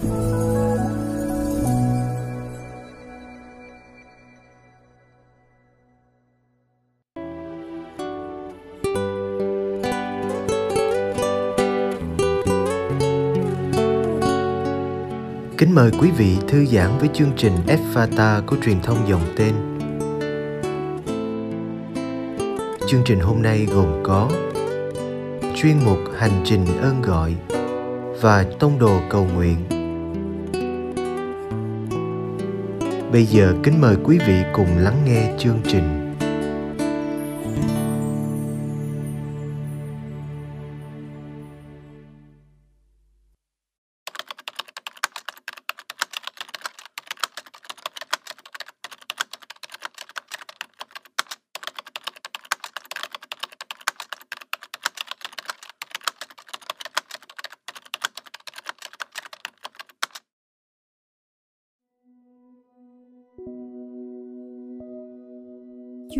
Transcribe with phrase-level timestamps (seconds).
[0.00, 0.08] Kính
[15.74, 17.52] mời quý vị thư giãn với chương trình
[17.94, 19.54] Fata của truyền thông dòng tên.
[22.86, 24.30] Chương trình hôm nay gồm có
[25.56, 27.34] chuyên mục Hành trình ơn gọi
[28.20, 29.79] và tông đồ cầu nguyện.
[33.12, 35.99] Bây giờ kính mời quý vị cùng lắng nghe chương trình.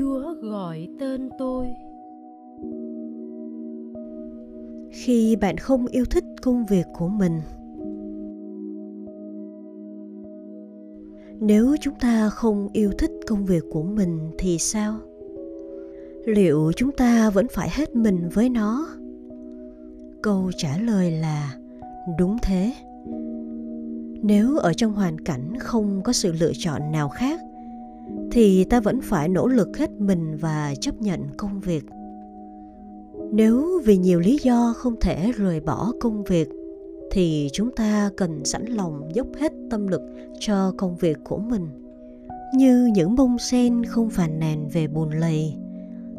[0.01, 1.67] Chúa gọi tên tôi.
[4.91, 7.41] Khi bạn không yêu thích công việc của mình,
[11.41, 14.99] nếu chúng ta không yêu thích công việc của mình thì sao?
[16.25, 18.87] Liệu chúng ta vẫn phải hết mình với nó?
[20.23, 21.55] Câu trả lời là
[22.19, 22.73] đúng thế.
[24.23, 27.41] Nếu ở trong hoàn cảnh không có sự lựa chọn nào khác
[28.31, 31.85] thì ta vẫn phải nỗ lực hết mình và chấp nhận công việc.
[33.33, 36.49] Nếu vì nhiều lý do không thể rời bỏ công việc,
[37.11, 40.03] thì chúng ta cần sẵn lòng dốc hết tâm lực
[40.39, 41.67] cho công việc của mình.
[42.55, 45.55] Như những bông sen không phàn nàn về bùn lầy,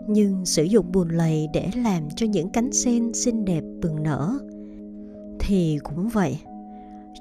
[0.08, 4.38] nhưng sử dụng bùn lầy để làm cho những cánh sen xinh đẹp bừng nở,
[5.40, 6.40] thì cũng vậy,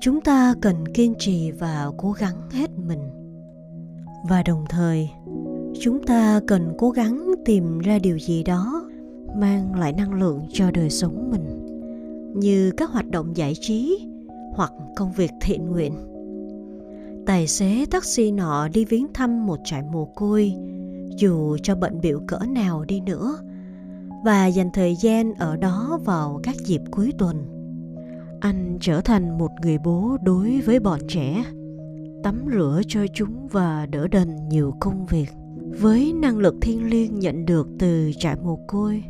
[0.00, 3.19] chúng ta cần kiên trì và cố gắng hết mình
[4.28, 5.10] và đồng thời,
[5.80, 8.90] chúng ta cần cố gắng tìm ra điều gì đó
[9.36, 11.66] mang lại năng lượng cho đời sống mình,
[12.36, 14.06] như các hoạt động giải trí
[14.54, 15.92] hoặc công việc thiện nguyện.
[17.26, 20.52] Tài xế taxi nọ đi viếng thăm một trại mồ côi,
[21.16, 23.36] dù cho bệnh biểu cỡ nào đi nữa,
[24.24, 27.36] và dành thời gian ở đó vào các dịp cuối tuần.
[28.40, 31.44] Anh trở thành một người bố đối với bọn trẻ
[32.22, 35.28] tắm rửa cho chúng và đỡ đần nhiều công việc.
[35.80, 39.04] Với năng lực thiên liêng nhận được từ trại mồ côi,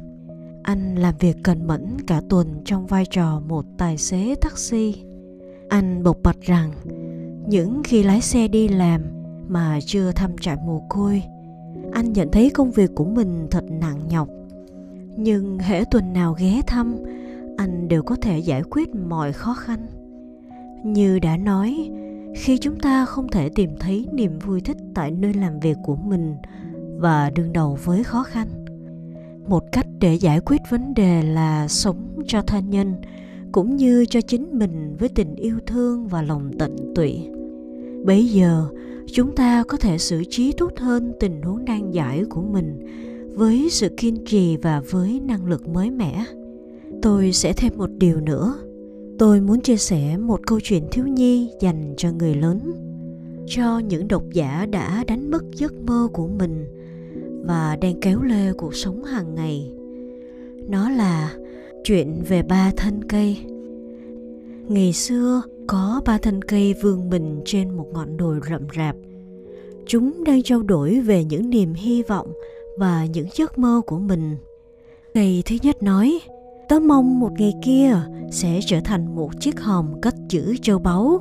[0.63, 5.05] anh làm việc cần mẫn cả tuần trong vai trò một tài xế taxi.
[5.69, 6.71] Anh bộc bạch rằng,
[7.49, 9.03] những khi lái xe đi làm
[9.49, 11.23] mà chưa thăm trại mồ côi,
[11.93, 14.29] anh nhận thấy công việc của mình thật nặng nhọc.
[15.17, 16.97] Nhưng hễ tuần nào ghé thăm,
[17.57, 19.87] anh đều có thể giải quyết mọi khó khăn.
[20.85, 21.91] Như đã nói
[22.35, 25.97] khi chúng ta không thể tìm thấy niềm vui thích tại nơi làm việc của
[25.97, 26.35] mình
[26.99, 28.49] và đương đầu với khó khăn,
[29.49, 32.95] một cách để giải quyết vấn đề là sống cho thân nhân
[33.53, 37.29] cũng như cho chính mình với tình yêu thương và lòng tận tụy.
[38.05, 38.67] Bấy giờ,
[39.13, 42.87] chúng ta có thể xử trí tốt hơn tình huống nan giải của mình
[43.35, 46.25] với sự kiên trì và với năng lực mới mẻ.
[47.03, 48.55] Tôi sẽ thêm một điều nữa
[49.21, 52.73] tôi muốn chia sẻ một câu chuyện thiếu nhi dành cho người lớn,
[53.47, 56.67] cho những độc giả đã đánh mất giấc mơ của mình
[57.47, 59.71] và đang kéo lê cuộc sống hàng ngày.
[60.69, 61.35] Nó là
[61.85, 63.37] chuyện về ba thân cây.
[64.69, 68.97] Ngày xưa, có ba thân cây vươn mình trên một ngọn đồi rậm rạp.
[69.87, 72.33] Chúng đang trao đổi về những niềm hy vọng
[72.79, 74.37] và những giấc mơ của mình.
[75.15, 76.21] Cây thứ nhất nói
[76.71, 77.97] tớ mong một ngày kia
[78.31, 81.21] sẽ trở thành một chiếc hòm cất giữ châu báu.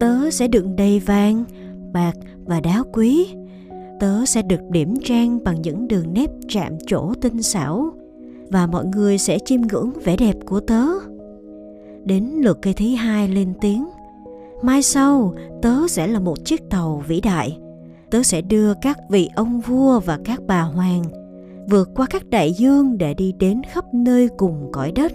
[0.00, 1.44] Tớ sẽ đựng đầy vàng,
[1.92, 2.12] bạc
[2.44, 3.34] và đá quý.
[4.00, 7.92] Tớ sẽ được điểm trang bằng những đường nét chạm trổ tinh xảo
[8.48, 10.86] và mọi người sẽ chiêm ngưỡng vẻ đẹp của tớ.
[12.04, 13.88] Đến lượt cây thứ hai lên tiếng.
[14.62, 17.58] Mai sau, tớ sẽ là một chiếc tàu vĩ đại.
[18.10, 21.02] Tớ sẽ đưa các vị ông vua và các bà hoàng
[21.68, 25.12] vượt qua các đại dương để đi đến khắp nơi cùng cõi đất.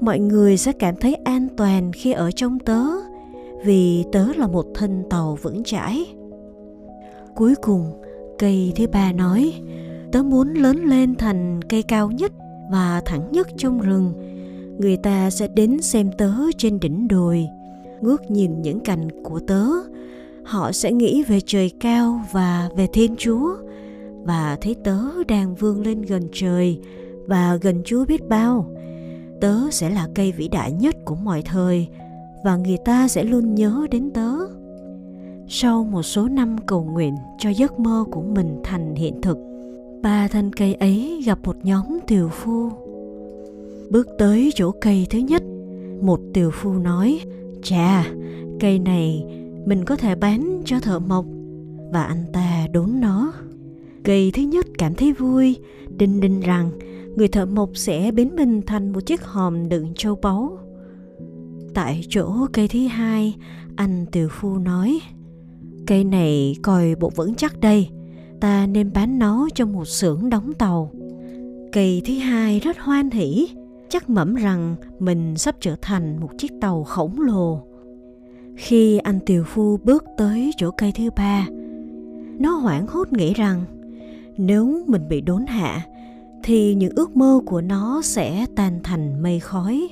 [0.00, 2.82] Mọi người sẽ cảm thấy an toàn khi ở trong tớ,
[3.64, 6.06] vì tớ là một thân tàu vững chãi.
[7.34, 7.92] Cuối cùng,
[8.38, 9.52] cây thứ ba nói,
[10.12, 12.32] tớ muốn lớn lên thành cây cao nhất
[12.70, 14.12] và thẳng nhất trong rừng.
[14.78, 17.46] Người ta sẽ đến xem tớ trên đỉnh đồi,
[18.00, 19.66] ngước nhìn những cành của tớ.
[20.44, 23.56] Họ sẽ nghĩ về trời cao và về thiên chúa
[24.26, 26.80] và thấy tớ đang vươn lên gần trời
[27.26, 28.70] và gần Chúa biết bao.
[29.40, 31.88] Tớ sẽ là cây vĩ đại nhất của mọi thời
[32.44, 34.32] và người ta sẽ luôn nhớ đến tớ.
[35.48, 39.38] Sau một số năm cầu nguyện cho giấc mơ của mình thành hiện thực,
[40.02, 42.70] ba thân cây ấy gặp một nhóm tiều phu.
[43.90, 45.42] Bước tới chỗ cây thứ nhất,
[46.02, 47.20] một tiều phu nói,
[47.62, 48.04] chà,
[48.60, 49.24] cây này
[49.66, 51.24] mình có thể bán cho thợ mộc
[51.92, 53.32] và anh ta đốn nó
[54.06, 55.56] cây thứ nhất cảm thấy vui,
[55.96, 56.70] đinh đinh rằng
[57.16, 60.58] người thợ mộc sẽ biến mình thành một chiếc hòm đựng châu báu.
[61.74, 63.34] Tại chỗ cây thứ hai,
[63.76, 65.00] anh tiều phu nói,
[65.86, 67.88] cây này coi bộ vững chắc đây,
[68.40, 70.90] ta nên bán nó cho một xưởng đóng tàu.
[71.72, 73.48] Cây thứ hai rất hoan hỉ
[73.88, 77.62] chắc mẩm rằng mình sắp trở thành một chiếc tàu khổng lồ.
[78.56, 81.46] Khi anh tiều phu bước tới chỗ cây thứ ba,
[82.38, 83.64] nó hoảng hốt nghĩ rằng
[84.36, 85.86] nếu mình bị đốn hạ,
[86.42, 89.88] thì những ước mơ của nó sẽ tan thành mây khói.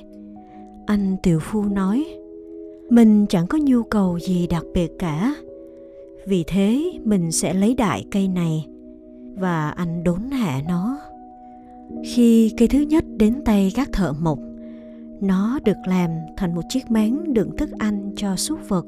[0.85, 2.05] Anh tiểu phu nói,
[2.89, 5.35] mình chẳng có nhu cầu gì đặc biệt cả.
[6.27, 8.67] Vì thế mình sẽ lấy đại cây này
[9.35, 10.97] và anh đốn hạ nó.
[12.05, 14.39] Khi cây thứ nhất đến tay các thợ mộc,
[15.21, 18.85] nó được làm thành một chiếc máng đựng thức ăn cho súc vật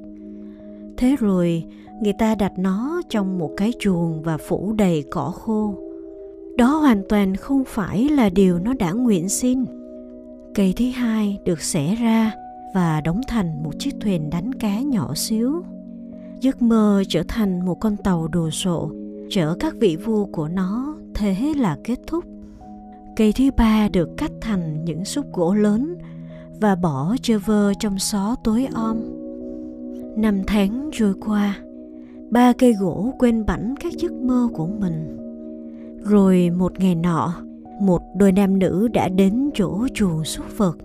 [0.98, 1.64] thế rồi,
[2.02, 5.76] người ta đặt nó trong một cái chuồng và phủ đầy cỏ khô.
[6.58, 9.66] Đó hoàn toàn không phải là điều nó đã nguyện xin.
[10.56, 12.32] Cây thứ hai được xẻ ra
[12.76, 15.64] và đóng thành một chiếc thuyền đánh cá nhỏ xíu.
[16.42, 18.92] Giấc mơ trở thành một con tàu đồ sộ,
[19.30, 22.26] chở các vị vua của nó, thế là kết thúc.
[23.16, 25.96] Cây thứ ba được cắt thành những xúc gỗ lớn
[26.62, 29.17] và bỏ chơ vơ trong xó tối om
[30.18, 31.58] năm tháng trôi qua,
[32.30, 35.18] ba cây gỗ quên bẵng các giấc mơ của mình.
[36.04, 37.34] Rồi một ngày nọ,
[37.82, 40.78] một đôi nam nữ đã đến chỗ chuồng súc vật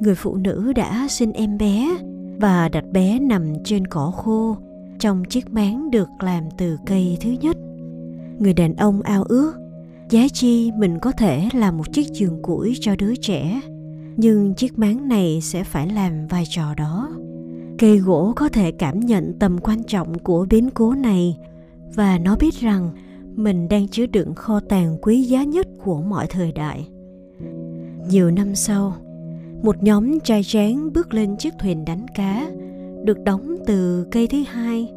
[0.00, 1.96] người phụ nữ đã sinh em bé
[2.40, 4.56] và đặt bé nằm trên cỏ khô
[4.98, 7.56] trong chiếc máng được làm từ cây thứ nhất.
[8.38, 9.52] Người đàn ông ao ước,
[10.10, 13.60] giá chi mình có thể làm một chiếc giường củi cho đứa trẻ,
[14.16, 17.10] nhưng chiếc máng này sẽ phải làm vai trò đó
[17.78, 21.36] cây gỗ có thể cảm nhận tầm quan trọng của biến cố này
[21.94, 22.90] và nó biết rằng
[23.34, 26.88] mình đang chứa đựng kho tàng quý giá nhất của mọi thời đại.
[28.10, 28.94] Nhiều năm sau,
[29.62, 32.50] một nhóm trai tráng bước lên chiếc thuyền đánh cá,
[33.04, 34.92] được đóng từ cây thứ hai.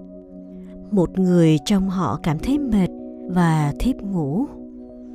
[0.91, 2.87] Một người trong họ cảm thấy mệt
[3.27, 4.45] và thiếp ngủ.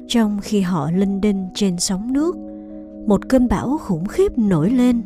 [0.09, 2.37] Trong khi họ linh đinh trên sóng nước,
[3.07, 5.03] một cơn bão khủng khiếp nổi lên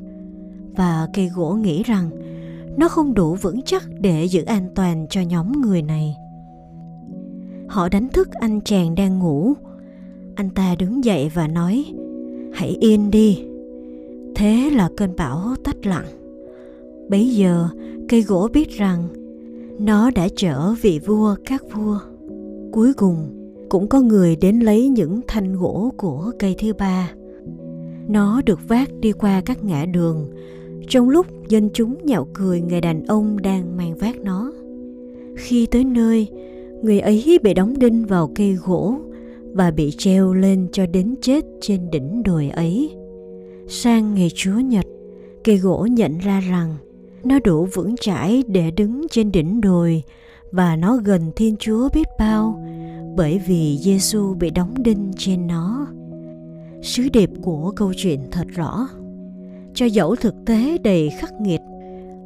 [0.76, 2.10] và cây gỗ nghĩ rằng
[2.78, 6.16] nó không đủ vững chắc để giữ an toàn cho nhóm người này.
[7.68, 9.54] Họ đánh thức anh chàng đang ngủ.
[10.34, 11.84] Anh ta đứng dậy và nói,
[12.52, 13.44] hãy yên đi.
[14.34, 16.06] Thế là cơn bão tách lặng.
[17.08, 17.68] Bấy giờ,
[18.08, 19.08] cây gỗ biết rằng
[19.78, 21.98] nó đã trở vị vua các vua.
[22.72, 23.16] Cuối cùng,
[23.68, 27.10] cũng có người đến lấy những thanh gỗ của cây thứ ba.
[28.08, 30.26] Nó được vác đi qua các ngã đường
[30.88, 34.52] trong lúc dân chúng nhạo cười, người đàn ông đang mang vác nó.
[35.36, 36.28] Khi tới nơi,
[36.82, 38.98] người ấy bị đóng đinh vào cây gỗ
[39.52, 42.96] và bị treo lên cho đến chết trên đỉnh đồi ấy.
[43.68, 44.84] Sang ngày chúa nhật,
[45.44, 46.74] cây gỗ nhận ra rằng
[47.24, 50.02] nó đủ vững chãi để đứng trên đỉnh đồi
[50.50, 52.64] và nó gần thiên chúa biết bao
[53.16, 55.86] bởi vì giêsu bị đóng đinh trên nó.
[56.82, 58.88] Sứ điệp của câu chuyện thật rõ
[59.78, 61.60] cho dẫu thực tế đầy khắc nghiệt,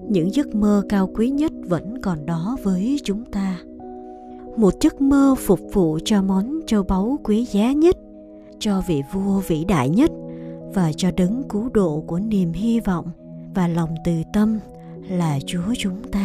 [0.08, 3.58] những giấc mơ cao quý nhất vẫn còn đó với chúng ta.
[4.56, 7.96] Một giấc mơ phục vụ cho món châu báu quý giá nhất,
[8.58, 10.10] cho vị vua vĩ đại nhất
[10.74, 13.06] và cho đấng cứu độ của niềm hy vọng
[13.54, 14.58] và lòng từ tâm
[15.08, 16.21] là chúa chúng ta.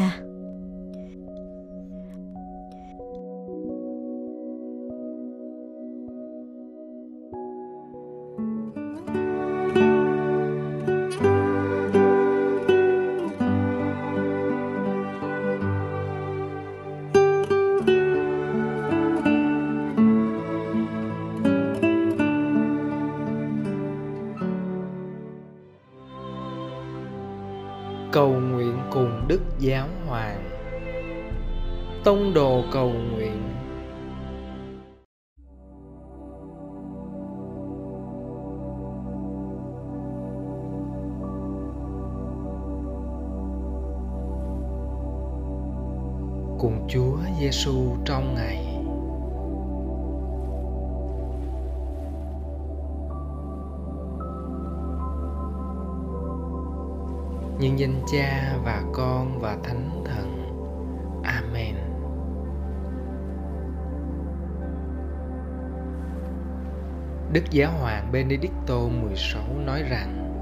[29.60, 30.50] Giáo hoàng.
[32.04, 33.44] Tông đồ cầu nguyện.
[46.60, 48.67] Cùng Chúa Giêsu trong ngày.
[57.60, 60.44] Nhân danh Cha và Con và Thánh Thần.
[61.24, 61.76] Amen.
[67.34, 68.76] Đức Giáo hoàng Benedicto
[69.16, 70.34] XVI nói rằng,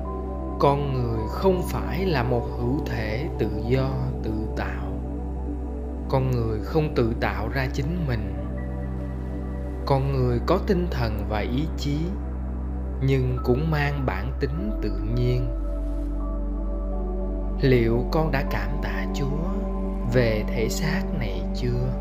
[0.59, 3.89] con người không phải là một hữu thể tự do,
[4.23, 4.85] tự tạo
[6.09, 8.35] con người không tự tạo ra chính mình
[9.85, 11.97] con người có tinh thần và ý chí,
[13.01, 15.47] nhưng cũng mang bản tính tự nhiên
[17.61, 19.49] liệu con đã cảm tạ chúa
[20.13, 21.91] về thể xác này chưa?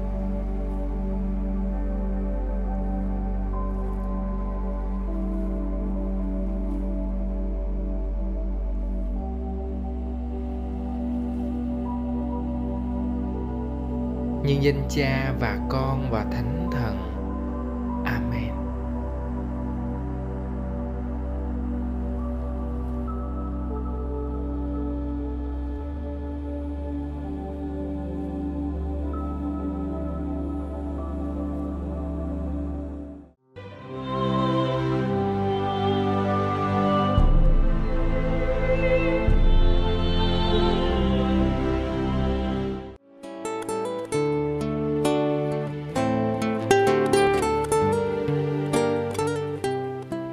[14.46, 17.13] Nhưng danh cha và con và thánh thần